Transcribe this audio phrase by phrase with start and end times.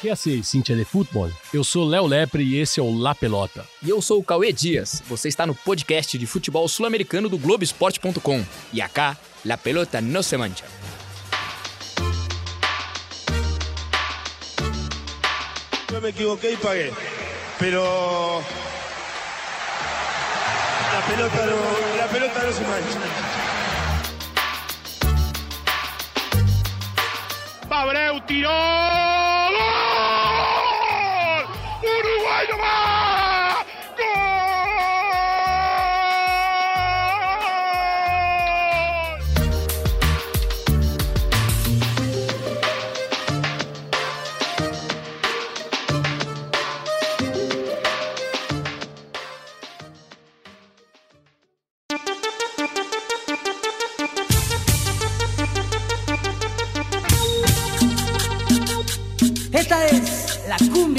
[0.00, 1.30] Quer ser Cintia de Futebol?
[1.52, 3.66] Eu sou Léo Lepre e esse é o La Pelota.
[3.82, 5.02] E eu sou o Cauê Dias.
[5.06, 8.42] Você está no podcast de futebol sul-americano do Globoesporte.com.
[8.72, 10.64] E acá, La Pelota no se mancha.
[15.92, 16.92] Yo me equivoqué y pagué.
[17.58, 18.42] Pero.
[20.94, 23.00] La pelota no, la pelota no se mancha.
[27.68, 29.29] Abreu tiró.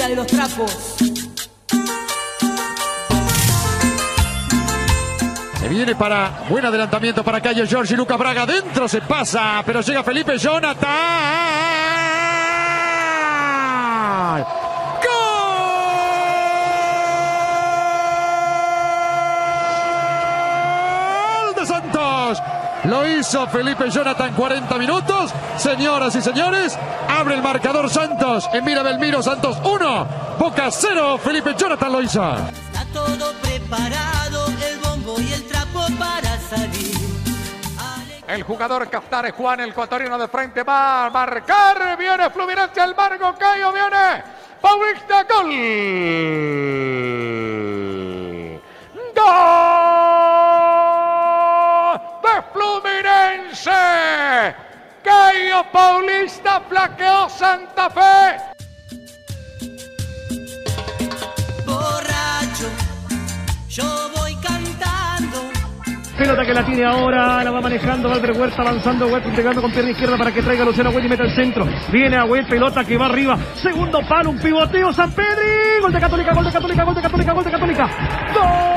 [0.08, 0.96] De los trapos.
[5.60, 8.46] Se viene para buen adelantamiento para Calle George y Lucas Braga.
[8.46, 11.51] Dentro se pasa, pero llega Felipe Jonathan.
[22.86, 25.32] Lo hizo Felipe Jonathan 40 minutos.
[25.58, 28.50] Señoras y señores, abre el marcador Santos.
[28.54, 30.08] En Mira Belmiro, Santos 1,
[30.40, 31.20] Boca 0.
[31.20, 32.24] Felipe Jonathan lo hizo.
[32.24, 36.92] Está todo preparado, el bombo y el trapo para salir.
[38.28, 41.98] El jugador Caftar Juan, el ecuatoriano de frente, va a marcar.
[41.98, 44.24] Viene Fluminense, el Marco Cayo, viene
[44.60, 45.52] Paulista, gol.
[49.16, 49.71] Gol
[55.04, 58.38] Cayo Paulista flaqueó Santa Fe.
[61.66, 62.70] Borracho,
[63.70, 63.84] yo
[64.16, 65.52] voy cantando.
[66.18, 69.92] Pelota que la tiene ahora, la va manejando Albert Huerta, avanzando Huerta, entregando con pierna
[69.92, 71.66] izquierda para que traiga a Luciano Agüed y meta el centro.
[71.92, 76.34] Viene Agüed, pelota que va arriba, segundo palo, un pivoteo, San Pedri, gol de Católica,
[76.34, 78.71] gol de Católica, gol de Católica, gol de Católica.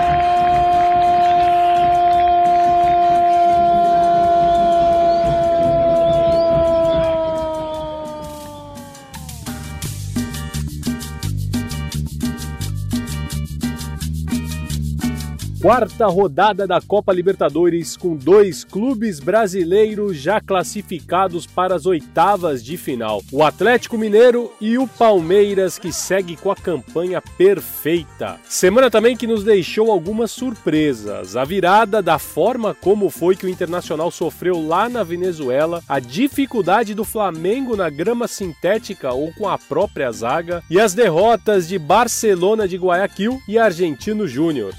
[15.65, 22.77] Quarta rodada da Copa Libertadores com dois clubes brasileiros já classificados para as oitavas de
[22.77, 23.23] final.
[23.33, 28.39] O Atlético Mineiro e o Palmeiras que segue com a campanha perfeita.
[28.47, 31.35] Semana também que nos deixou algumas surpresas.
[31.35, 36.93] A virada da forma como foi que o Internacional sofreu lá na Venezuela, a dificuldade
[36.93, 42.69] do Flamengo na grama sintética ou com a própria zaga e as derrotas de Barcelona
[42.69, 44.75] de Guayaquil e Argentino Júnior.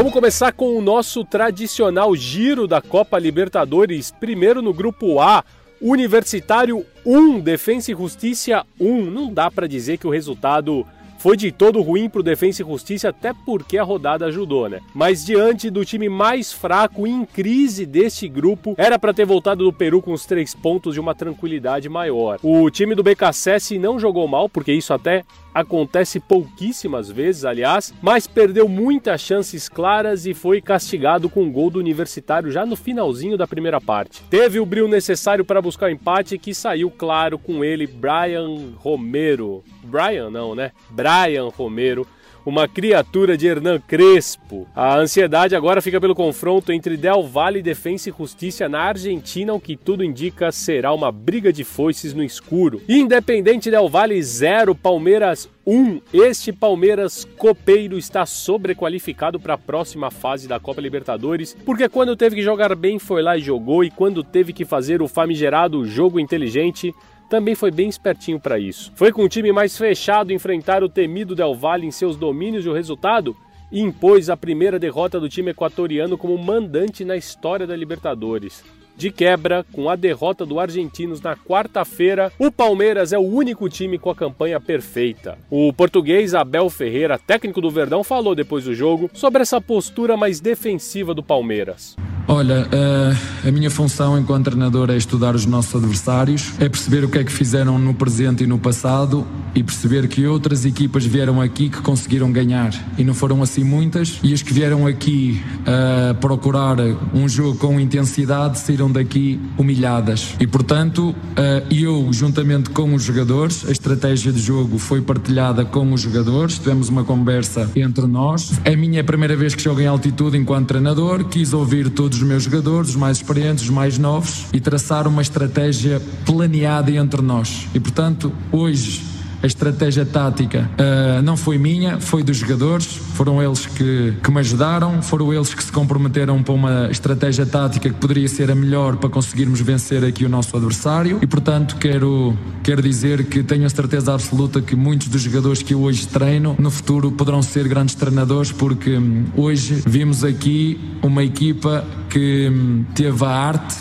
[0.00, 4.10] Vamos começar com o nosso tradicional giro da Copa Libertadores.
[4.10, 5.44] Primeiro no grupo A,
[5.78, 9.10] Universitário 1, Defensa e Justiça 1.
[9.10, 10.86] Não dá para dizer que o resultado
[11.18, 14.80] foi de todo ruim para o Defensa e Justiça, até porque a rodada ajudou, né?
[14.94, 19.64] Mas diante do time mais fraco e em crise deste grupo, era para ter voltado
[19.64, 22.38] do Peru com os três pontos de uma tranquilidade maior.
[22.42, 25.24] O time do BKSS não jogou mal, porque isso até
[25.54, 31.70] acontece pouquíssimas vezes, aliás, mas perdeu muitas chances claras e foi castigado com um gol
[31.70, 34.22] do Universitário já no finalzinho da primeira parte.
[34.30, 39.64] Teve o brilho necessário para buscar o empate que saiu claro com ele, Brian Romero.
[39.82, 40.72] Brian não, né?
[40.90, 42.06] Brian Romero
[42.44, 44.66] uma criatura de Hernan Crespo.
[44.74, 49.60] A ansiedade agora fica pelo confronto entre Del Valle Defensa e Justiça na Argentina, o
[49.60, 52.82] que tudo indica será uma briga de foices no escuro.
[52.88, 56.00] Independente Del Valle 0, Palmeiras 1.
[56.12, 62.36] Este Palmeiras copeiro está sobrequalificado para a próxima fase da Copa Libertadores, porque quando teve
[62.36, 66.18] que jogar bem foi lá e jogou, e quando teve que fazer o famigerado jogo
[66.18, 66.94] inteligente,
[67.30, 68.92] também foi bem espertinho para isso.
[68.96, 72.68] Foi com o time mais fechado enfrentar o temido Del Valle em seus domínios e
[72.68, 73.36] o resultado
[73.72, 78.64] impôs a primeira derrota do time equatoriano como mandante na história da Libertadores.
[78.96, 83.96] De quebra, com a derrota do Argentinos na quarta-feira, o Palmeiras é o único time
[83.96, 85.38] com a campanha perfeita.
[85.48, 90.40] O português Abel Ferreira, técnico do Verdão, falou depois do jogo sobre essa postura mais
[90.40, 91.96] defensiva do Palmeiras.
[92.28, 97.08] Olha, uh, a minha função enquanto treinador é estudar os nossos adversários, é perceber o
[97.08, 101.40] que é que fizeram no presente e no passado e perceber que outras equipas vieram
[101.40, 102.72] aqui que conseguiram ganhar.
[102.96, 106.76] E não foram assim muitas e as que vieram aqui a uh, procurar
[107.12, 110.36] um jogo com intensidade saíram daqui humilhadas.
[110.38, 115.92] E portanto uh, eu juntamente com os jogadores a estratégia de jogo foi partilhada com
[115.92, 118.60] os jogadores tivemos uma conversa entre nós.
[118.64, 122.28] É a minha primeira vez que jogo em altitude enquanto treinador quis ouvir todos os
[122.28, 127.66] meus jogadores, os mais experientes, os mais novos, e traçar uma estratégia planeada entre nós.
[127.74, 129.02] E portanto, hoje
[129.42, 134.40] a estratégia tática uh, não foi minha, foi dos jogadores, foram eles que, que me
[134.40, 138.96] ajudaram, foram eles que se comprometeram para uma estratégia tática que poderia ser a melhor
[138.96, 143.70] para conseguirmos vencer aqui o nosso adversário e portanto quero, quero dizer que tenho a
[143.70, 147.94] certeza absoluta que muitos dos jogadores que eu hoje treino no futuro poderão ser grandes
[147.94, 153.76] treinadores porque hum, hoje vimos aqui uma equipa que hum, teve a arte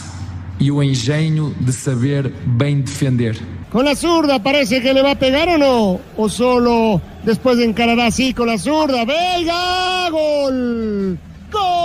[0.59, 3.37] e o engenho de saber bem defender.
[3.71, 5.99] Con la zurda parece que le va a pegar o no.
[6.17, 9.05] O solo después de encarará así con la zurda.
[9.05, 11.19] Vega, gol.
[11.51, 11.79] Gol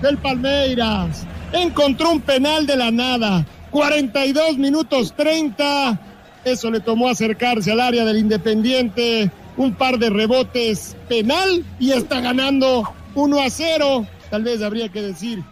[0.00, 1.26] del Palmeiras.
[1.52, 3.44] Encontró un penal de la nada.
[3.70, 6.00] 42 minutos 30.
[6.44, 9.32] Eso le tomó acercarse al área del Independiente.
[9.56, 12.84] Un par de rebotes penal y está ganando
[13.16, 14.06] 1 a 0.
[14.30, 15.42] Tal vez habría que decir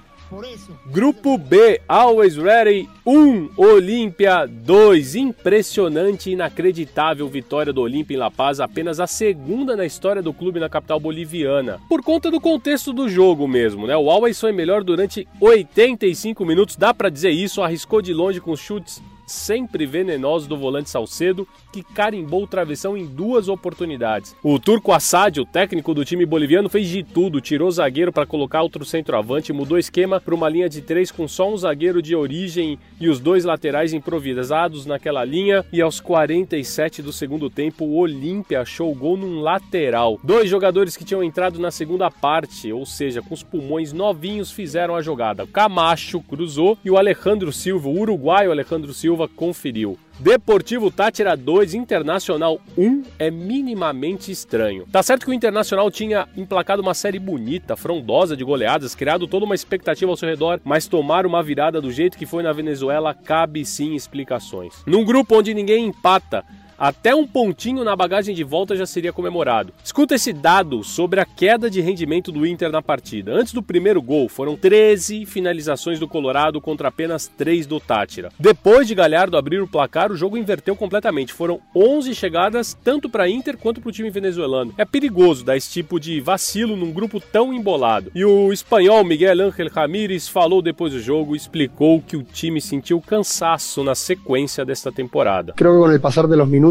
[0.86, 5.14] Grupo B, Always Ready 1, Olímpia 2.
[5.14, 10.32] Impressionante e inacreditável vitória do Olímpia em La Paz, apenas a segunda na história do
[10.32, 11.80] clube na capital boliviana.
[11.88, 13.96] Por conta do contexto do jogo mesmo, né?
[13.96, 18.56] O Always foi melhor durante 85 minutos, dá para dizer isso, arriscou de longe com
[18.56, 24.34] chutes sempre venenoso do volante Salcedo, que carimbou o travessão em duas oportunidades.
[24.42, 28.62] O turco Assad, o técnico do time boliviano, fez de tudo, tirou zagueiro para colocar
[28.62, 32.78] outro centroavante, mudou esquema para uma linha de três com só um zagueiro de origem
[33.00, 35.64] e os dois laterais improvisados naquela linha.
[35.72, 40.18] E aos 47 do segundo tempo, o Olímpia achou o gol num lateral.
[40.22, 44.94] Dois jogadores que tinham entrado na segunda parte, ou seja, com os pulmões novinhos, fizeram
[44.94, 45.44] a jogada.
[45.44, 49.98] O Camacho cruzou e o Alejandro Silva, o uruguaio Alejandro Silva, Silva conferiu.
[50.20, 54.86] Deportivo Tátira 2, Internacional 1 é minimamente estranho.
[54.92, 59.46] Tá certo que o Internacional tinha emplacado uma série bonita, frondosa de goleadas, criado toda
[59.46, 63.14] uma expectativa ao seu redor, mas tomar uma virada do jeito que foi na Venezuela
[63.14, 64.82] cabe sim explicações.
[64.86, 66.44] Num grupo onde ninguém empata,
[66.78, 69.72] até um pontinho na bagagem de volta já seria comemorado.
[69.82, 73.32] Escuta esse dado sobre a queda de rendimento do Inter na partida.
[73.32, 78.30] Antes do primeiro gol, foram 13 finalizações do Colorado contra apenas 3 do Tátira.
[78.38, 81.32] Depois de Galhardo abrir o placar, o jogo inverteu completamente.
[81.32, 84.74] Foram 11 chegadas tanto para Inter quanto para o time venezuelano.
[84.76, 88.10] É perigoso dar esse tipo de vacilo num grupo tão embolado.
[88.14, 92.60] E o espanhol Miguel Ángel Ramírez falou depois do jogo e explicou que o time
[92.60, 95.54] sentiu cansaço na sequência desta temporada.
[95.56, 96.65] Creo que com o passar dos minutos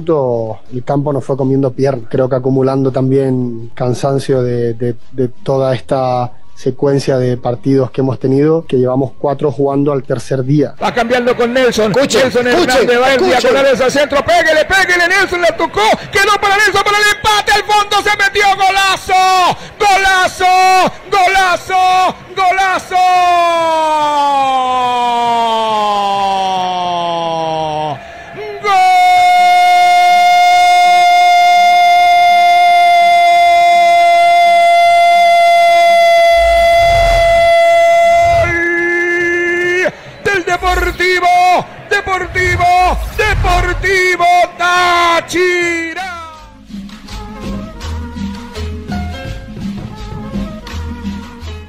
[0.74, 2.07] el campo nos fue comiendo piernas.
[2.09, 8.18] Creo que acumulando también cansancio de, de, de toda esta secuencia de partidos que hemos
[8.18, 10.74] tenido, que llevamos cuatro jugando al tercer día.
[10.81, 11.92] Va cambiando con Nelson.
[11.92, 14.24] Escuche, Nelson escuche, va en diagonales al centro.
[14.25, 15.07] Pégale, pégale.
[15.07, 15.81] Nelson le tocó.
[16.11, 17.52] Quedó para Nelson para el empate.
[17.52, 18.45] Al fondo se metió.
[18.56, 19.57] Golazo.
[19.78, 20.45] Golazo.
[21.11, 22.16] Golazo.
[22.35, 22.95] Golazo.
[45.35, 46.15] Táchira.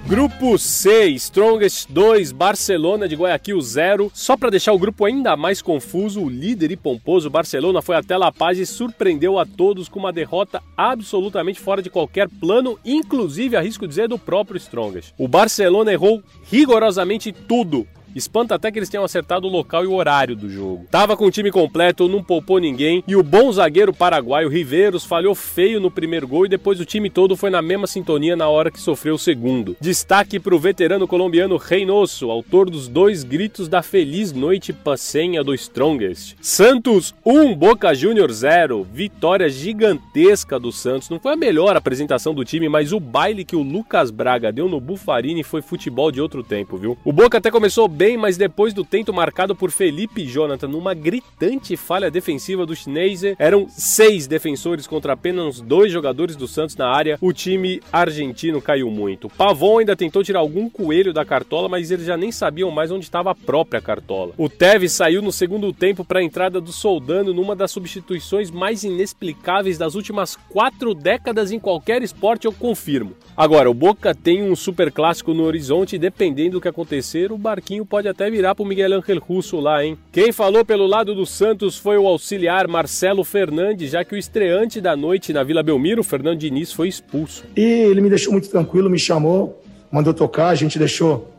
[0.06, 4.08] Grupo C, Strongest 2, Barcelona de Guayaquil 0.
[4.14, 8.16] Só para deixar o grupo ainda mais confuso, o líder e pomposo Barcelona foi até
[8.16, 13.56] La Paz e surpreendeu a todos com uma derrota absolutamente fora de qualquer plano, inclusive,
[13.56, 15.12] arrisco dizer, do próprio Strongest.
[15.18, 17.84] O Barcelona errou rigorosamente tudo
[18.16, 20.86] Espanta até que eles tenham acertado o local e o horário do jogo.
[20.90, 25.34] Tava com o time completo, não poupou ninguém e o bom zagueiro paraguaio Riveiros falhou
[25.34, 28.70] feio no primeiro gol e depois o time todo foi na mesma sintonia na hora
[28.70, 29.76] que sofreu o segundo.
[29.78, 35.52] Destaque para o veterano colombiano Reynoso, autor dos dois gritos da feliz noite passenha do
[35.52, 36.36] Strongest.
[36.40, 38.86] Santos 1, Boca Júnior 0.
[38.90, 41.10] Vitória gigantesca do Santos.
[41.10, 44.70] Não foi a melhor apresentação do time, mas o baile que o Lucas Braga deu
[44.70, 46.96] no Bufarini foi futebol de outro tempo, viu?
[47.04, 50.94] O Boca até começou bem bem, mas depois do tento marcado por Felipe Jonathan numa
[50.94, 56.88] gritante falha defensiva do Schneiser, eram seis defensores contra apenas dois jogadores do Santos na
[56.88, 59.28] área, o time argentino caiu muito.
[59.28, 63.04] Pavon ainda tentou tirar algum coelho da cartola, mas eles já nem sabiam mais onde
[63.04, 64.34] estava a própria cartola.
[64.38, 68.84] O Tevez saiu no segundo tempo para a entrada do Soldano numa das substituições mais
[68.84, 73.14] inexplicáveis das últimas quatro décadas em qualquer esporte, eu confirmo.
[73.36, 77.36] Agora, o Boca tem um super clássico no horizonte e dependendo do que acontecer, o
[77.36, 79.96] barquinho pode até virar pro Miguel Ángel Russo lá, hein?
[80.10, 84.80] Quem falou pelo lado do Santos foi o auxiliar Marcelo Fernandes, já que o estreante
[84.80, 87.44] da noite na Vila Belmiro, Fernando Diniz, foi expulso.
[87.56, 91.32] E ele me deixou muito tranquilo, me chamou, mandou tocar, a gente deixou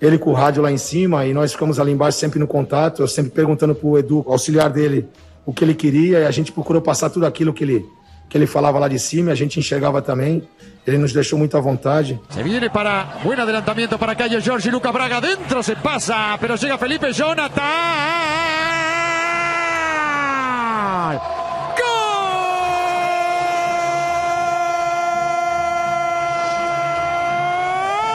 [0.00, 3.02] ele com o rádio lá em cima e nós ficamos ali embaixo sempre no contato,
[3.02, 5.06] eu sempre perguntando pro Edu, auxiliar dele,
[5.44, 7.86] o que ele queria e a gente procurou passar tudo aquilo que ele
[8.28, 10.42] que ele falava lá de cima, a gente enxergava também.
[10.86, 12.20] Ele nos deixou muito à vontade.
[12.30, 16.78] Se viene para buen adelantamiento para Calle Jorge Lucas Braga dentro se pasa, pero llega
[16.78, 17.64] Felipe Jonathan.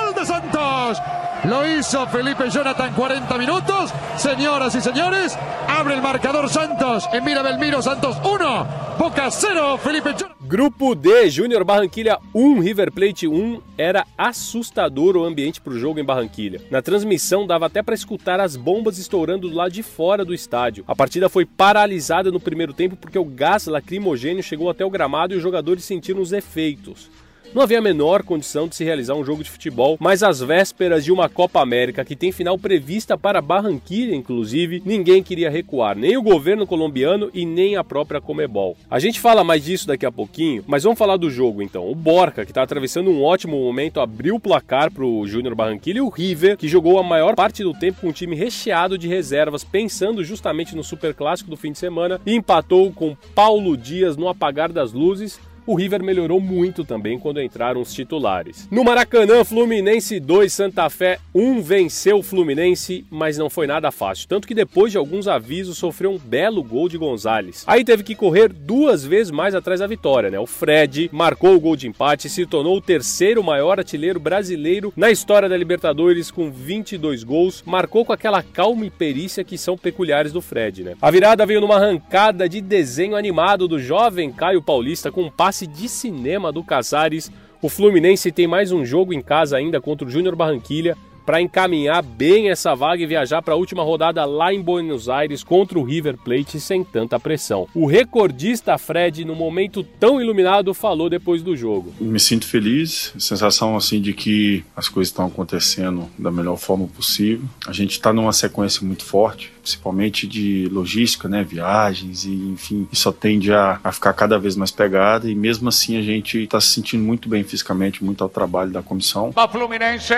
[0.05, 1.01] ¡Gol de Santos!
[1.43, 3.93] Lo hizo Felipe Jonathan 40 minutos.
[4.15, 5.37] Señoras y señores,
[5.67, 7.09] abre el marcador Santos.
[7.11, 10.30] En Mira Belmiro, Santos 1, Boca 0, Felipe Jonathan.
[10.51, 13.61] Grupo D, Júnior Barranquilha 1, River Plate 1.
[13.77, 16.59] Era assustador o ambiente para o jogo em Barranquilha.
[16.69, 20.83] Na transmissão dava até para escutar as bombas estourando do lado de fora do estádio.
[20.85, 25.33] A partida foi paralisada no primeiro tempo porque o gás lacrimogênio chegou até o gramado
[25.33, 27.09] e os jogadores sentiram os efeitos.
[27.53, 31.03] Não havia a menor condição de se realizar um jogo de futebol, mas às vésperas
[31.03, 36.15] de uma Copa América que tem final prevista para Barranquilla, inclusive, ninguém queria recuar, nem
[36.15, 38.77] o governo colombiano e nem a própria Comebol.
[38.89, 41.91] A gente fala mais disso daqui a pouquinho, mas vamos falar do jogo então.
[41.91, 45.99] O Borca, que está atravessando um ótimo momento, abriu o placar para o Júnior Barranquilla
[45.99, 49.09] e o River, que jogou a maior parte do tempo com um time recheado de
[49.09, 54.15] reservas, pensando justamente no Super Clássico do fim de semana, e empatou com Paulo Dias
[54.15, 55.37] no apagar das luzes
[55.71, 58.67] o River melhorou muito também quando entraram os titulares.
[58.69, 64.27] No Maracanã, Fluminense 2, Santa Fé 1 venceu o Fluminense, mas não foi nada fácil.
[64.27, 67.63] Tanto que depois de alguns avisos sofreu um belo gol de Gonzalez.
[67.65, 70.37] Aí teve que correr duas vezes mais atrás da vitória, né?
[70.37, 74.91] O Fred marcou o gol de empate e se tornou o terceiro maior artilheiro brasileiro
[74.93, 77.63] na história da Libertadores com 22 gols.
[77.65, 80.95] Marcou com aquela calma e perícia que são peculiares do Fred, né?
[81.01, 85.60] A virada veio numa arrancada de desenho animado do jovem Caio Paulista com um passe
[85.65, 87.31] de cinema do Casares.
[87.61, 92.01] O Fluminense tem mais um jogo em casa ainda contra o Júnior Barranquilha para encaminhar
[92.03, 95.83] bem essa vaga e viajar para a última rodada lá em Buenos Aires contra o
[95.83, 97.67] River Plate sem tanta pressão.
[97.73, 101.93] O recordista Fred, no momento tão iluminado, falou depois do jogo.
[101.99, 107.45] Me sinto feliz, sensação assim de que as coisas estão acontecendo da melhor forma possível.
[107.67, 113.11] A gente está numa sequência muito forte, principalmente de logística, né, viagens e enfim, só
[113.11, 116.69] tende a, a ficar cada vez mais pegada e mesmo assim a gente está se
[116.69, 119.31] sentindo muito bem fisicamente, muito ao trabalho da comissão.
[119.31, 120.13] Va Fluminense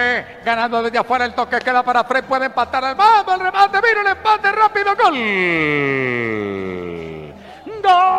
[0.46, 4.08] ganando desde afuera el toque queda para Fred puede empatar vamos el remate mira el
[4.08, 5.14] empate rápido gol!
[7.84, 8.14] Gol!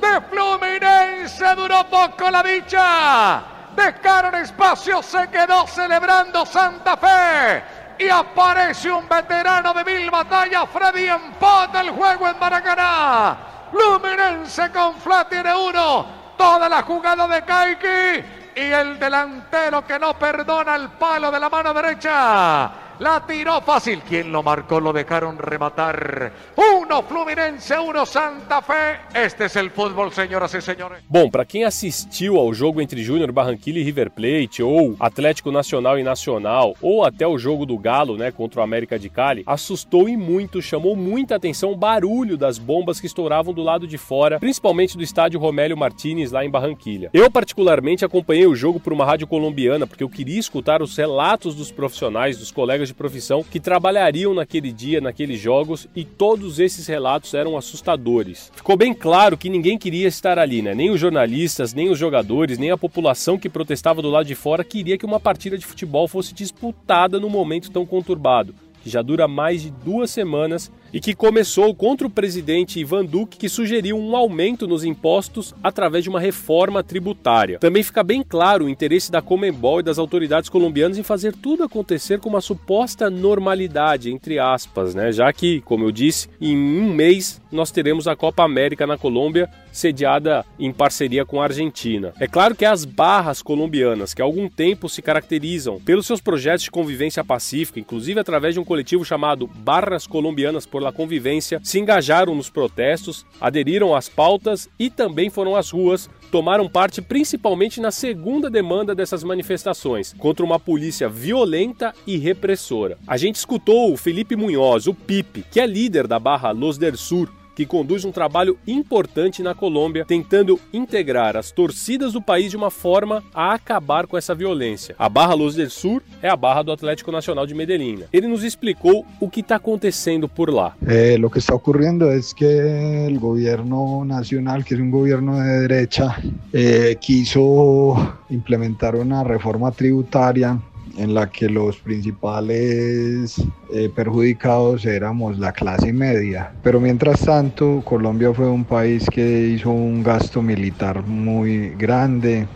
[0.00, 7.62] De Fluminense duró poco la dicha dejaron espacio se quedó celebrando Santa Fe
[7.98, 13.36] y aparece un veterano de mil batallas, Freddy empata el juego en Maracaná.
[13.70, 16.06] Fluminense con Fla tiene uno.
[16.36, 21.48] Toda la jugada de Kaiki y el delantero que no perdona el palo de la
[21.48, 22.70] mano derecha.
[23.00, 24.00] La tiró fácil.
[24.08, 24.80] ¿Quién lo marcó?
[24.80, 26.32] Lo dejaron rematar.
[26.56, 28.98] Uno Fluminense, uno Santa Fe.
[29.14, 30.98] Este es el fútbol, señoras y señores.
[31.08, 35.96] Bom, para quem assistiu ao jogo entre Júnior Barranquilla e River Plate, ou Atlético Nacional
[35.96, 40.08] e Nacional, ou até o jogo do Galo, né, contra o América de Cali, assustou
[40.08, 44.40] e muito, chamou muita atenção o barulho das bombas que estouravam do lado de fora,
[44.40, 47.10] principalmente do estádio Romélio Martínez lá em Barranquilha.
[47.12, 51.54] Eu particularmente acompanhei o jogo por uma rádio colombiana porque eu queria escutar os relatos
[51.54, 56.86] dos profissionais, dos colegas de profissão que trabalhariam naquele dia, naqueles jogos, e todos esses
[56.86, 58.50] relatos eram assustadores.
[58.54, 60.74] Ficou bem claro que ninguém queria estar ali, né?
[60.74, 64.64] Nem os jornalistas, nem os jogadores, nem a população que protestava do lado de fora
[64.64, 69.28] queria que uma partida de futebol fosse disputada num momento tão conturbado, que já dura
[69.28, 74.16] mais de duas semanas e que começou contra o presidente Ivan Duque, que sugeriu um
[74.16, 77.58] aumento nos impostos através de uma reforma tributária.
[77.58, 81.64] Também fica bem claro o interesse da Comembol e das autoridades colombianas em fazer tudo
[81.64, 85.12] acontecer com uma suposta normalidade, entre aspas, né?
[85.12, 89.48] Já que, como eu disse, em um mês nós teremos a Copa América na Colômbia,
[89.72, 92.12] sediada em parceria com a Argentina.
[92.18, 96.64] É claro que as barras colombianas, que há algum tempo se caracterizam pelos seus projetos
[96.64, 101.78] de convivência pacífica, inclusive através de um coletivo chamado Barras Colombianas por la Convivência, se
[101.78, 107.90] engajaram nos protestos, aderiram às pautas e também foram às ruas tomaram parte principalmente na
[107.90, 112.98] segunda demanda dessas manifestações, contra uma polícia violenta e repressora.
[113.06, 116.96] A gente escutou o Felipe Munhoz, o Pipe, que é líder da barra Los del
[116.96, 122.56] Sur, que conduz um trabalho importante na Colômbia, tentando integrar as torcidas do país de
[122.56, 124.94] uma forma a acabar com essa violência.
[124.96, 128.04] A Barra Luz del Sur é a barra do Atlético Nacional de Medellín.
[128.12, 130.76] Ele nos explicou o que está acontecendo por lá.
[130.86, 135.66] Eh, lo que está ocurriendo es que el gobierno nacional, que es un gobierno de
[135.66, 136.16] derecha,
[136.52, 140.60] eh, quiso implementar una reforma tributaria
[140.98, 143.40] en la que los principales
[143.72, 146.52] eh, perjudicados éramos la clase media.
[146.62, 152.46] Pero mientras tanto, Colombia fue un país que hizo un gasto militar muy grande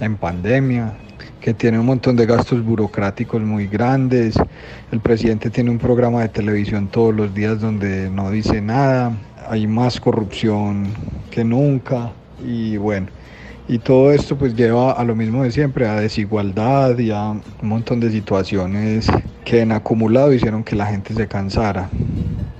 [0.00, 0.92] en pandemia,
[1.40, 4.34] que tiene un montón de gastos burocráticos muy grandes.
[4.90, 9.16] El presidente tiene un programa de televisión todos los días donde no dice nada.
[9.48, 10.88] Hay más corrupción
[11.30, 12.12] que nunca.
[12.44, 13.06] Y bueno,
[13.66, 17.42] y todo esto pues lleva a lo mismo de siempre, a desigualdad y a un
[17.62, 19.06] montón de situaciones
[19.44, 21.88] que en acumulado hicieron que la gente se cansara.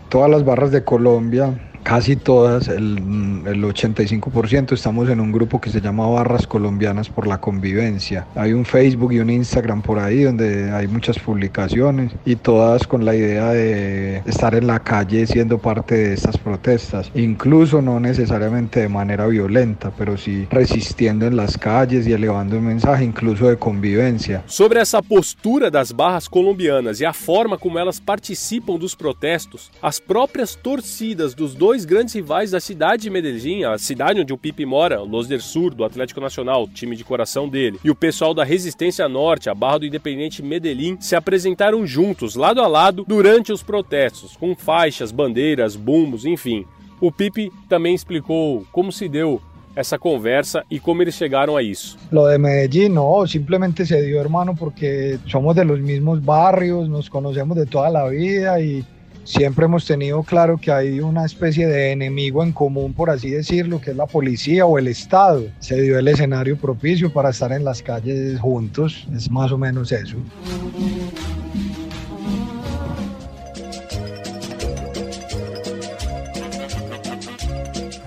[0.09, 2.99] Todas las barras de Colombia casi todas, el,
[3.47, 8.27] el 85%, estamos en un grupo que se llama Barras Colombianas por la Convivencia.
[8.35, 13.05] Hay un Facebook y un Instagram por ahí donde hay muchas publicaciones y todas con
[13.05, 18.81] la idea de estar en la calle siendo parte de estas protestas, incluso no necesariamente
[18.81, 23.59] de manera violenta, pero sí resistiendo en las calles y elevando un mensaje incluso de
[23.59, 24.43] convivencia.
[24.47, 30.01] Sobre essa postura das barras colombianas e a forma como elas participam dos protestos, as
[30.01, 34.65] próprias torcidas dos dois grandes rivais da cidade de Medellín, a cidade onde o Pipe
[34.65, 38.45] mora, Los del Sur, do Atlético Nacional, time de coração dele, e o pessoal da
[38.45, 43.61] Resistência Norte, a barra do Independente Medellín, se apresentaram juntos, lado a lado, durante os
[43.61, 46.65] protestos, com faixas, bandeiras, bumbos, enfim.
[47.01, 49.43] O Pipe também explicou como se deu
[49.75, 51.99] essa conversa e como eles chegaram a isso.
[52.13, 57.09] Lo de Medellín, no, simplemente se dio, hermano, porque somos de los mismos barrios, nos
[57.09, 58.85] conocemos de toda la vida y
[59.25, 63.81] siempre hemos tenido claro que hay una especie de enemigo en común, por así decirlo,
[63.81, 65.45] que es la policía o el Estado.
[65.59, 69.91] Se dio el escenario propicio para estar en las calles juntos, es más o menos
[69.93, 70.17] eso.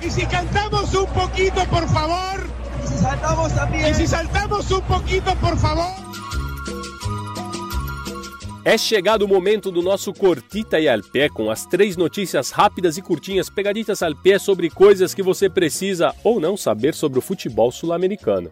[0.02, 2.48] Y si cantamos un poquito, por favor.
[2.84, 3.92] Y si saltamos también.
[3.92, 6.07] Y si saltamos un poquito, por favor.
[8.68, 12.98] É chegado o momento do nosso Cortita e al pé, com as três notícias rápidas
[12.98, 17.22] e curtinhas pegaditas al pé sobre coisas que você precisa ou não saber sobre o
[17.22, 18.52] futebol sul-americano.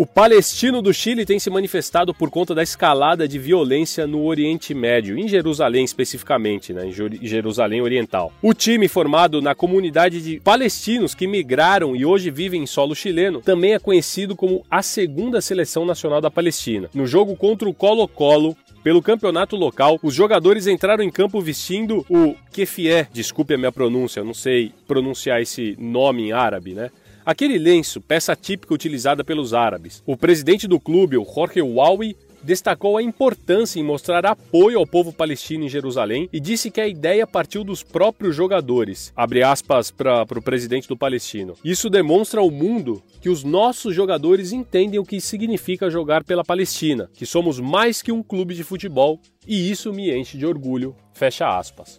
[0.00, 4.72] O palestino do Chile tem se manifestado por conta da escalada de violência no Oriente
[4.72, 8.32] Médio, em Jerusalém especificamente, né, em Jerusalém Oriental.
[8.40, 13.42] O time formado na comunidade de palestinos que migraram e hoje vivem em solo chileno
[13.42, 16.88] também é conhecido como a segunda seleção nacional da Palestina.
[16.94, 22.34] No jogo contra o Colo-Colo, pelo campeonato local, os jogadores entraram em campo vestindo o
[22.50, 26.90] kefié, desculpe a minha pronúncia, não sei pronunciar esse nome em árabe, né?
[27.30, 30.02] Aquele lenço, peça típica utilizada pelos árabes.
[30.04, 35.12] O presidente do clube, o Jorge Wawi, destacou a importância em mostrar apoio ao povo
[35.12, 39.12] palestino em Jerusalém e disse que a ideia partiu dos próprios jogadores.
[39.14, 41.54] Abre aspas para o presidente do palestino.
[41.64, 47.08] Isso demonstra ao mundo que os nossos jogadores entendem o que significa jogar pela Palestina,
[47.14, 50.96] que somos mais que um clube de futebol e isso me enche de orgulho.
[51.14, 51.96] Fecha aspas.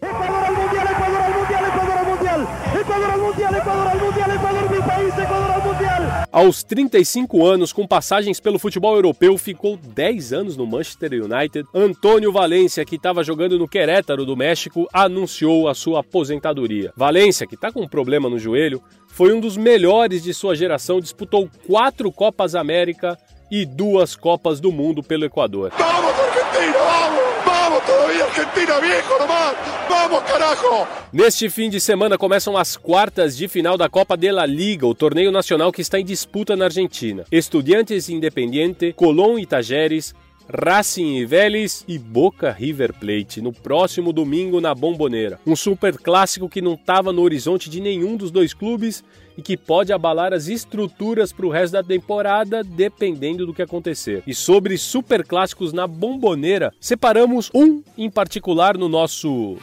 [6.32, 11.67] Aos 35 anos, com passagens pelo futebol europeu, ficou 10 anos no Manchester United.
[11.76, 16.94] Antônio Valência, que estava jogando no Querétaro do México, anunciou a sua aposentadoria.
[16.96, 21.02] Valência, que está com um problema no joelho, foi um dos melhores de sua geração,
[21.02, 23.17] disputou quatro Copas América
[23.52, 25.74] e duas Copas do Mundo pelo Equador.
[25.78, 27.31] ¡Vamos,
[27.79, 28.01] Todavía!
[28.01, 29.55] todavía Argentina, viejo nomás.
[29.88, 30.88] Vamos, carajo.
[31.13, 34.93] Neste fim de semana começam as quartas de final da Copa de la Liga, o
[34.93, 37.23] torneio nacional que está em disputa na Argentina.
[37.31, 40.13] Estudiantes Independiente, Colón e Tajeres,
[40.49, 45.39] Racing e Vélez e Boca River Plate no próximo domingo na Bomboneira.
[45.47, 49.03] Um super clássico que não estava no horizonte de nenhum dos dois clubes
[49.38, 54.24] e que pode abalar as estruturas para o resto da temporada, dependendo do que acontecer.
[54.26, 59.58] E sobre super clássicos na Bomboneira, separamos um em particular no nosso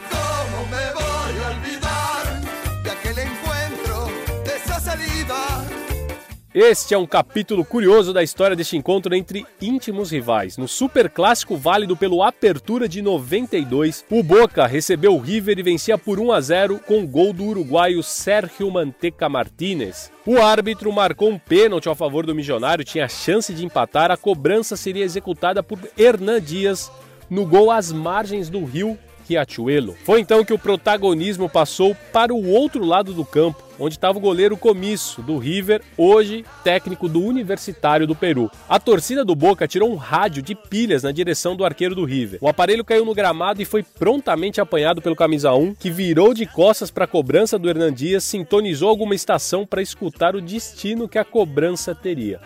[6.61, 10.57] Este é um capítulo curioso da história deste encontro entre íntimos rivais.
[10.57, 15.97] No super clássico válido pelo Apertura de 92, o Boca recebeu o River e vencia
[15.97, 20.11] por 1 a 0 com gol do uruguaio Sérgio Manteca Martínez.
[20.27, 24.77] O árbitro marcou um pênalti a favor do Milionário, tinha chance de empatar, a cobrança
[24.77, 26.91] seria executada por Hernan Dias
[27.31, 29.95] no gol às margens do rio Riachuelo.
[30.05, 34.21] Foi então que o protagonismo passou para o outro lado do campo, onde estava o
[34.21, 38.51] goleiro Comisso, do River, hoje técnico do Universitário do Peru.
[38.69, 42.39] A torcida do Boca tirou um rádio de pilhas na direção do arqueiro do River.
[42.41, 46.47] O aparelho caiu no gramado e foi prontamente apanhado pelo camisa 1, que virou de
[46.47, 51.19] costas para a cobrança do Hernan Dias, sintonizou alguma estação para escutar o destino que
[51.19, 52.41] a cobrança teria.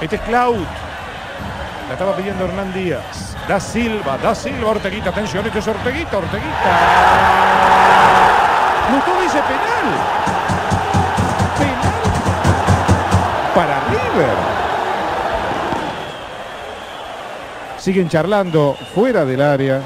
[0.00, 0.64] Este es Cloud.
[1.88, 3.37] La estaba pidiendo Hernán Díaz.
[3.48, 5.08] Da Silva, da Silva, Orteguita.
[5.08, 6.48] Atención, este es Orteguita, Orteguita.
[8.92, 9.86] Justo dice penal.
[11.58, 11.98] Penal
[13.54, 14.36] para River.
[17.78, 19.80] Siguen charlando fuera del área.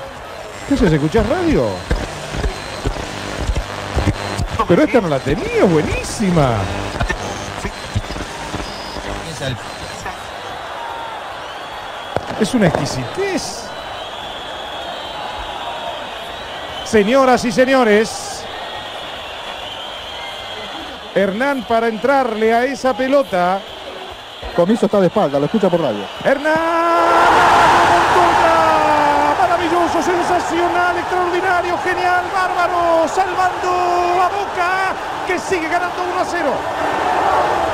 [0.66, 0.92] ¿Qué haces?
[0.92, 1.66] ¿Escuchás radio?
[4.66, 6.57] Pero esta no la tenía, buenísima.
[9.31, 9.40] Es
[12.55, 13.64] una exquisitez.
[16.85, 18.45] Señoras y señores,
[21.14, 23.61] Hernán para entrarle a esa pelota.
[24.55, 26.05] Comiso está de espalda, lo escucha por radio.
[26.25, 26.53] Hernán,
[29.38, 33.71] maravilloso, sensacional, extraordinario, genial, bárbaro, salvando
[34.21, 34.95] a Boca,
[35.27, 37.72] que sigue ganando 1 a 0.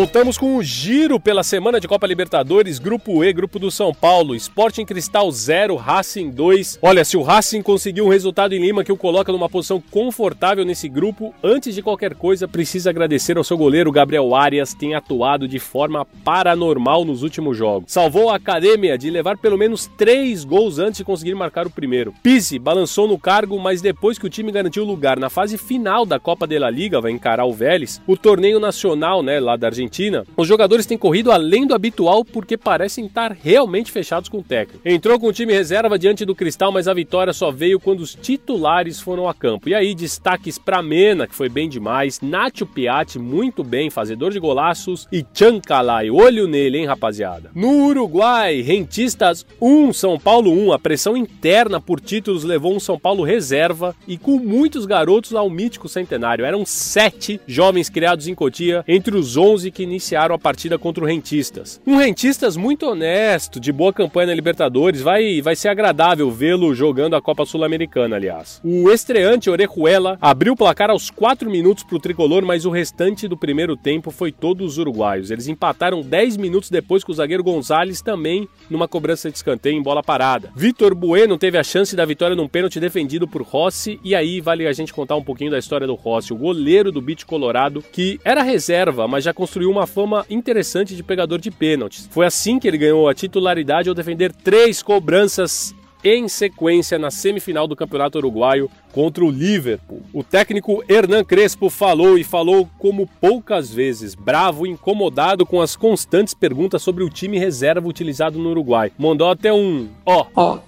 [0.00, 4.34] Voltamos com o giro pela semana de Copa Libertadores, Grupo E, Grupo do São Paulo,
[4.34, 6.78] Sporting Cristal 0, Racing 2.
[6.80, 10.64] Olha, se o Racing conseguiu um resultado em Lima que o coloca numa posição confortável
[10.64, 15.46] nesse grupo, antes de qualquer coisa, precisa agradecer ao seu goleiro Gabriel Arias, tem atuado
[15.46, 17.92] de forma paranormal nos últimos jogos.
[17.92, 22.14] Salvou a academia de levar pelo menos três gols antes de conseguir marcar o primeiro.
[22.22, 26.18] Pise balançou no cargo, mas depois que o time garantiu lugar na fase final da
[26.18, 29.89] Copa de la Liga, vai encarar o Vélez, o torneio nacional, né, lá da Argentina
[29.90, 34.42] Argentina, os jogadores têm corrido além do habitual porque parecem estar realmente fechados com o
[34.42, 34.88] técnico.
[34.88, 38.14] Entrou com o time reserva diante do Cristal, mas a vitória só veio quando os
[38.14, 39.68] titulares foram a campo.
[39.68, 44.38] E aí, destaques para Mena, que foi bem demais, Nacho Piatti, muito bem, fazedor de
[44.38, 47.50] golaços, e Chancalay, olho nele, hein, rapaziada.
[47.52, 52.98] No Uruguai, Rentistas 1, São Paulo 1, a pressão interna por títulos levou um São
[52.98, 56.44] Paulo reserva e com muitos garotos ao mítico centenário.
[56.44, 61.06] Eram sete jovens criados em Cotia, entre os 11 que iniciaram a partida contra o
[61.06, 61.80] Rentistas.
[61.86, 67.16] Um Rentistas muito honesto, de boa campanha na Libertadores, vai, vai ser agradável vê-lo jogando
[67.16, 68.60] a Copa Sul-Americana, aliás.
[68.64, 73.28] O estreante Orejuela abriu o placar aos 4 minutos para o tricolor, mas o restante
[73.28, 75.30] do primeiro tempo foi todos os uruguaios.
[75.30, 79.82] Eles empataram 10 minutos depois que o zagueiro Gonzalez também numa cobrança de escanteio em
[79.82, 80.50] bola parada.
[80.56, 84.66] Vitor Bueno teve a chance da vitória num pênalti defendido por Rossi, e aí vale
[84.66, 88.18] a gente contar um pouquinho da história do Rossi, o goleiro do Beach Colorado, que
[88.24, 92.08] era reserva, mas já construiu construiu uma fama interessante de pegador de pênaltis.
[92.10, 97.68] Foi assim que ele ganhou a titularidade ao defender três cobranças em sequência na semifinal
[97.68, 100.02] do Campeonato Uruguaio contra o Liverpool.
[100.14, 105.76] O técnico Hernan Crespo falou e falou como poucas vezes, bravo e incomodado com as
[105.76, 108.90] constantes perguntas sobre o time reserva utilizado no Uruguai.
[108.98, 110.24] Mandou até um ó.
[110.34, 110.58] Oh,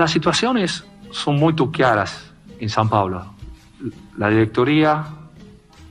[0.00, 3.22] as situações são muito claras em São Paulo.
[4.20, 5.04] A diretoria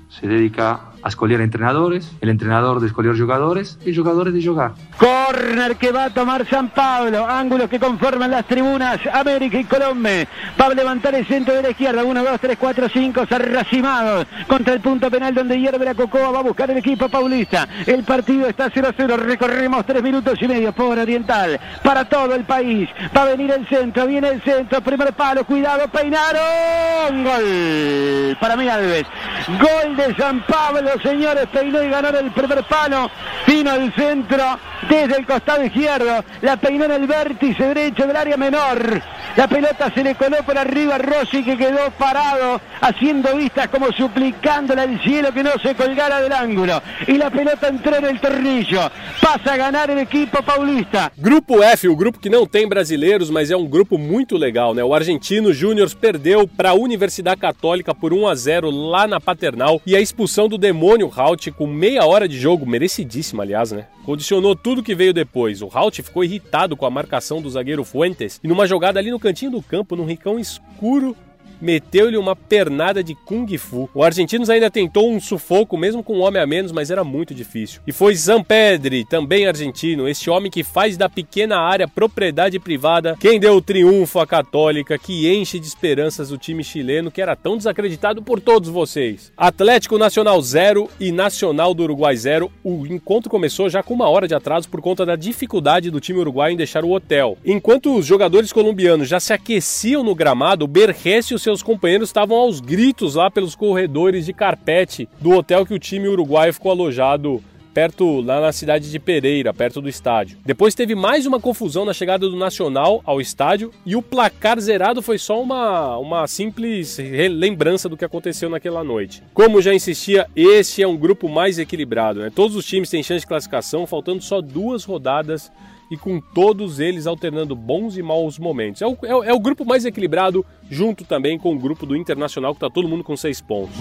[0.09, 4.73] se dedica a escolher entrenadores, el entrenador de escolher jugadores y jugadores de jugar.
[4.97, 7.25] Corner que va a tomar San Pablo.
[7.27, 8.99] Ángulos que conforman las tribunas.
[9.11, 10.27] América y Colombia.
[10.59, 12.03] Va a levantar el centro de la izquierda.
[12.03, 13.25] 1, 2, 3, 4, 5.
[13.27, 14.27] Sarracimados.
[14.47, 16.31] Contra el punto penal donde hierve la Cocoa.
[16.31, 17.67] Va a buscar el equipo paulista.
[17.85, 19.17] El partido está 0 a 0.
[19.17, 21.59] Recorremos 3 minutos y medio por Oriental.
[21.83, 22.89] Para todo el país.
[23.15, 24.05] Va a venir el centro.
[24.07, 24.81] Viene el centro.
[24.81, 25.45] Primer palo.
[25.45, 25.87] Cuidado.
[25.87, 27.23] Peinaron.
[27.23, 28.37] Gol.
[28.39, 29.05] Para mí Alves.
[29.47, 31.47] Gol de San Pablo, señores.
[31.51, 33.09] Peinó y ganó el primer palo.
[33.45, 36.23] Vino el centro desde el costado izquierdo.
[36.41, 39.01] La peinó en el vértice derecho del área menor.
[39.39, 43.89] La pelota se le coló por arriba a Rossi que quedó parado haciendo vistas como
[43.93, 46.81] suplicándole al cielo que no se colgara del ángulo.
[47.07, 48.81] Y la pelota entró en el tornillo.
[49.21, 51.13] Passa a ganar el equipo paulista.
[51.15, 54.83] Grupo F, o grupo que não tem brasileiros, mas é um grupo muito legal, né?
[54.83, 59.81] O Argentino Júnior perdeu para a Universidade Católica por 1 a 0 lá na Paternal
[59.85, 63.85] e a expulsão do demônio Halt com meia hora de jogo, merecidíssima, aliás, né?
[64.05, 65.61] Condicionou tudo que veio depois.
[65.61, 69.19] O Halt ficou irritado com a marcação do zagueiro Fuentes e numa jogada ali no
[69.29, 71.15] cantinho do campo, num ricão escuro,
[71.61, 73.89] meteu-lhe uma pernada de Kung Fu.
[73.93, 77.33] O Argentinos ainda tentou um sufoco, mesmo com um homem a menos, mas era muito
[77.33, 77.81] difícil.
[77.85, 83.39] E foi Zampedri, também argentino, este homem que faz da pequena área propriedade privada, quem
[83.39, 87.57] deu o triunfo à Católica, que enche de esperanças o time chileno, que era tão
[87.57, 89.31] desacreditado por todos vocês.
[89.35, 92.51] Atlético Nacional 0 e Nacional do Uruguai 0.
[92.63, 96.19] O encontro começou já com uma hora de atraso por conta da dificuldade do time
[96.19, 97.37] uruguaio em deixar o hotel.
[97.45, 101.63] Enquanto os jogadores colombianos já se aqueciam no gramado, o Berres e o seu seus
[101.63, 106.53] companheiros estavam aos gritos lá pelos corredores de carpete do hotel que o time uruguaio
[106.53, 110.37] ficou alojado perto lá na cidade de Pereira, perto do estádio.
[110.45, 115.01] Depois teve mais uma confusão na chegada do Nacional ao estádio e o placar zerado
[115.01, 116.99] foi só uma, uma simples
[117.31, 119.23] lembrança do que aconteceu naquela noite.
[119.33, 122.19] Como já insistia, esse é um grupo mais equilibrado.
[122.19, 122.31] Né?
[122.33, 125.51] Todos os times têm chance de classificação, faltando só duas rodadas
[125.89, 128.81] e com todos eles alternando bons e maus momentos.
[128.81, 132.53] É o, é, é o grupo mais equilibrado, junto também com o grupo do Internacional,
[132.53, 133.75] que está todo mundo com seis pontos.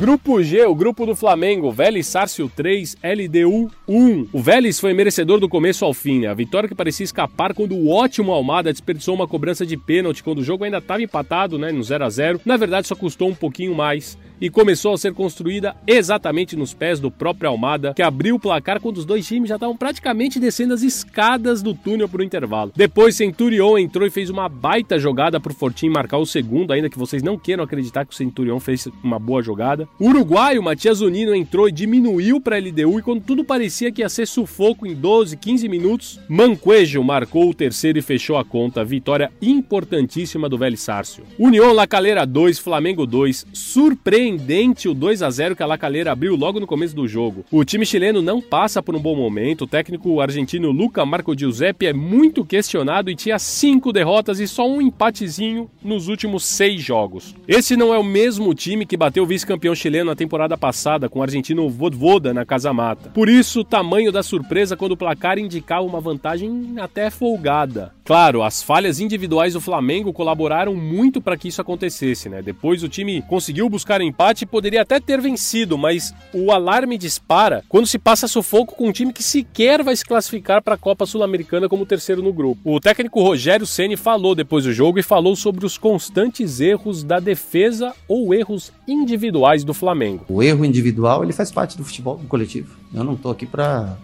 [0.00, 4.28] Grupo G, o grupo do Flamengo, Vélez Sárcio 3, LDU 1.
[4.32, 6.28] O Vélez foi merecedor do começo ao fim, né?
[6.28, 10.38] A vitória que parecia escapar quando o ótimo Almada desperdiçou uma cobrança de pênalti quando
[10.38, 12.40] o jogo ainda estava empatado, né, no 0 a 0.
[12.46, 16.98] Na verdade, só custou um pouquinho mais e começou a ser construída exatamente nos pés
[16.98, 20.72] do próprio Almada, que abriu o placar quando os dois times já estavam praticamente descendo
[20.72, 22.72] as escadas do túnel para o intervalo.
[22.74, 26.88] Depois, Centurion entrou e fez uma baita jogada para o Fortim marcar o segundo, ainda
[26.88, 29.86] que vocês não queiram acreditar que o Centurion fez uma boa jogada.
[29.98, 34.02] O uruguaio Matias Zunino entrou e diminuiu para a LDU e quando tudo parecia que
[34.02, 38.84] ia ser sufoco em 12, 15 minutos, Manquejo marcou o terceiro e fechou a conta.
[38.84, 41.24] Vitória importantíssima do Velho Sárcio.
[41.38, 46.12] União La Calera 2, Flamengo 2, surpreendente surpreendente o 2 a 0 que a Lacaleira
[46.12, 47.44] abriu logo no começo do jogo.
[47.50, 51.86] O time chileno não passa por um bom momento, o técnico argentino Luca Marco Giuseppe
[51.86, 57.34] é muito questionado e tinha cinco derrotas e só um empatezinho nos últimos seis jogos.
[57.46, 61.20] Esse não é o mesmo time que bateu o vice-campeão chileno na temporada passada com
[61.20, 63.10] o argentino Vodvoda na Casa Mata.
[63.10, 67.92] Por isso, o tamanho da surpresa quando o placar indicava uma vantagem até folgada.
[68.10, 72.42] Claro, as falhas individuais do Flamengo colaboraram muito para que isso acontecesse, né?
[72.42, 77.62] Depois o time conseguiu buscar empate e poderia até ter vencido, mas o alarme dispara
[77.68, 81.06] quando se passa sufoco com um time que sequer vai se classificar para a Copa
[81.06, 82.60] Sul-Americana como terceiro no grupo.
[82.64, 87.20] O técnico Rogério Ceni falou depois do jogo e falou sobre os constantes erros da
[87.20, 90.24] defesa ou erros individuais do Flamengo.
[90.28, 92.74] O erro individual ele faz parte do futebol coletivo.
[92.92, 93.96] Eu não estou aqui para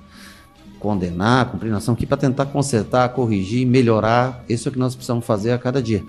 [0.86, 4.44] condenar, cumprir nação aqui para tentar consertar, corrigir, melhorar.
[4.48, 6.04] Isso é o que nós precisamos fazer a cada dia.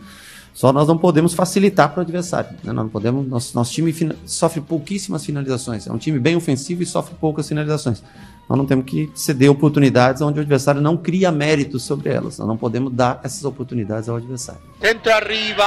[0.53, 2.51] Só nós não podemos facilitar para o adversário.
[2.63, 2.71] Né?
[2.71, 3.91] Nós não podemos, nosso, nosso time
[4.23, 5.87] sofre pouquíssimas finalizações.
[5.87, 8.03] É um time bem ofensivo e sofre poucas finalizações.
[8.47, 12.37] Nós não temos que ceder oportunidades onde o adversário não cria méritos sobre elas.
[12.37, 14.61] Nós não podemos dar essas oportunidades ao adversário.
[14.79, 15.63] Centro arriba.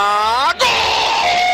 [0.57, 1.50] Gol!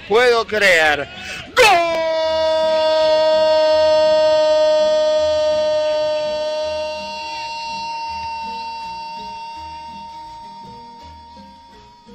[0.00, 1.08] Puedo creer.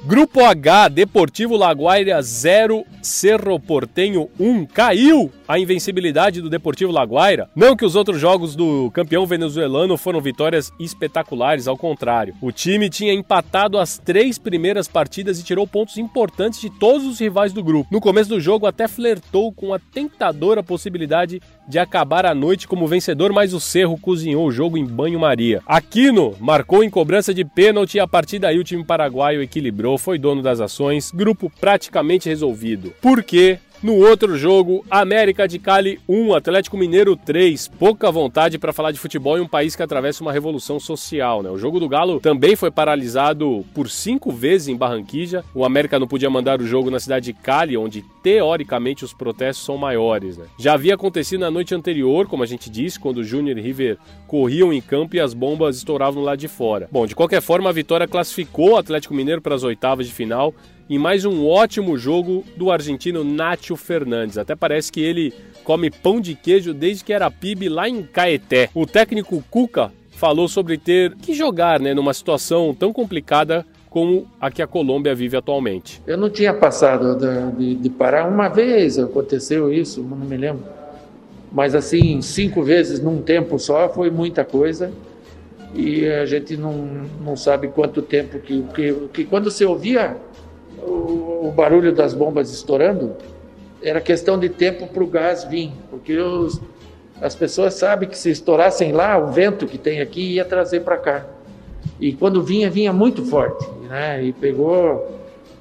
[0.04, 4.66] Grupo H, Deportivo Laguaira 0, Cerro Portenho 1.
[4.66, 7.48] Caiu a invencibilidade do Deportivo Laguaira.
[7.56, 12.34] Não que os outros jogos do campeão venezuelano foram vitórias espetaculares, ao contrário.
[12.42, 17.18] O time tinha empatado as três primeiras partidas e tirou pontos importantes de todos os
[17.18, 17.88] rivais do grupo.
[17.90, 22.86] No começo do jogo até flertou com a tentadora possibilidade de acabar a noite como
[22.86, 25.62] vencedor, mas o Cerro cozinhou o jogo em banho-maria.
[25.66, 30.18] Aquino marcou em cobrança de pênalti e a partir daí o time paraguaio equilibrou, foi
[30.18, 32.92] dono das ações, grupo praticamente resolvido.
[33.00, 33.58] Por quê?
[33.80, 37.68] No outro jogo, América de Cali 1, Atlético Mineiro 3.
[37.78, 41.44] Pouca vontade para falar de futebol em um país que atravessa uma revolução social.
[41.44, 41.50] Né?
[41.50, 45.44] O jogo do Galo também foi paralisado por cinco vezes em Barranquilla.
[45.54, 49.64] O América não podia mandar o jogo na cidade de Cali, onde teoricamente os protestos
[49.64, 50.36] são maiores.
[50.36, 50.46] Né?
[50.58, 53.96] Já havia acontecido na noite anterior, como a gente disse, quando o Júnior e River
[54.26, 56.88] corriam em campo e as bombas estouravam lá de fora.
[56.90, 60.52] Bom, de qualquer forma, a vitória classificou o Atlético Mineiro para as oitavas de final
[60.88, 64.38] e mais um ótimo jogo do argentino Nacho Fernandes.
[64.38, 68.70] Até parece que ele come pão de queijo desde que era PIB lá em Caeté.
[68.74, 74.50] O técnico Cuca falou sobre ter que jogar né, numa situação tão complicada como a
[74.50, 76.00] que a Colômbia vive atualmente.
[76.06, 77.16] Eu não tinha passado
[77.56, 80.64] de, de parar uma vez, aconteceu isso, não me lembro.
[81.52, 84.92] Mas assim, cinco vezes num tempo só foi muita coisa
[85.74, 90.16] e a gente não, não sabe quanto tempo que, que, que quando você ouvia
[90.82, 93.16] o, o barulho das bombas estourando,
[93.82, 96.60] era questão de tempo para o gás vir, porque os,
[97.20, 100.96] as pessoas sabem que se estourassem lá, o vento que tem aqui ia trazer para
[100.96, 101.26] cá.
[102.00, 104.22] E quando vinha, vinha muito forte, né?
[104.24, 105.18] E pegou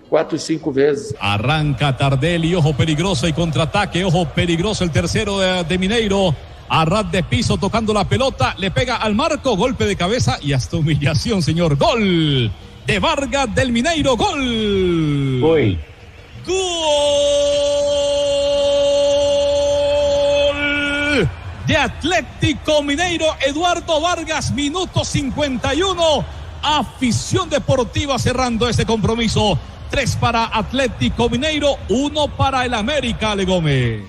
[0.09, 1.15] cuatro o cinco veces.
[1.19, 6.35] Arranca Tardelli, ojo peligroso y contraataque, ojo peligroso el tercero de, de Mineiro.
[6.69, 10.75] Arrad de piso tocando la pelota, le pega al marco, golpe de cabeza y hasta
[10.75, 11.77] humillación, señor.
[11.77, 12.51] Gol
[12.87, 14.39] de Vargas del Mineiro, gol.
[15.43, 15.77] Uy.
[16.45, 16.87] Gol
[21.67, 26.25] de Atlético Mineiro, Eduardo Vargas, minuto 51.
[26.63, 29.59] Afición deportiva cerrando este compromiso.
[29.89, 34.01] Tres para Atlético Mineiro, uno para el América, Ale Gómez.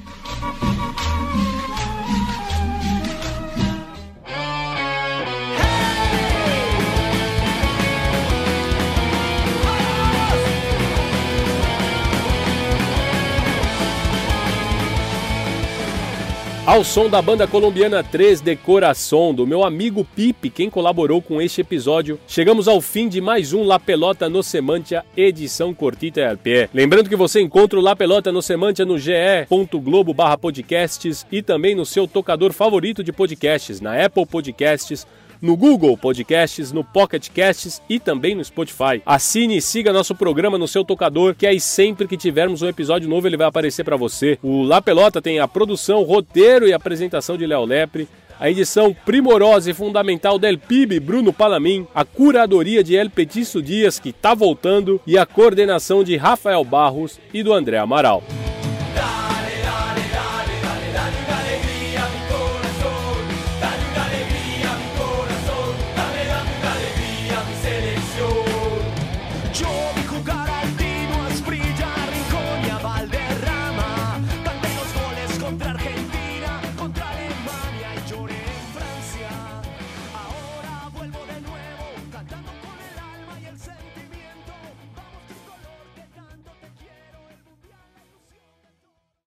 [16.69, 21.41] Ao som da banda colombiana 3 de Coração, do meu amigo Pipe, quem colaborou com
[21.41, 26.37] este episódio, chegamos ao fim de mais um La Pelota no Semantia, edição Cortita e
[26.37, 26.69] pé.
[26.75, 31.87] Lembrando que você encontra o La Pelota no Semantia no ge.globo podcasts e também no
[31.87, 35.07] seu tocador favorito de podcasts, na Apple Podcasts,
[35.41, 39.03] no Google Podcasts, no Pocket Casts e também no Spotify.
[39.05, 43.09] Assine e siga nosso programa no seu tocador, que aí sempre que tivermos um episódio
[43.09, 44.39] novo ele vai aparecer para você.
[44.43, 48.09] O La Pelota tem a produção, roteiro e apresentação de Léo Lepre
[48.41, 53.99] a edição primorosa e fundamental del PIB Bruno Palamin, a curadoria de El Petiço Dias,
[53.99, 58.23] que tá voltando, e a coordenação de Rafael Barros e do André Amaral.